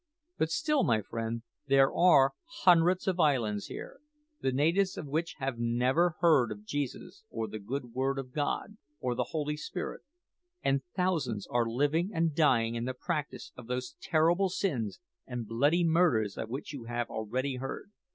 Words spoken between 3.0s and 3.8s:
of islands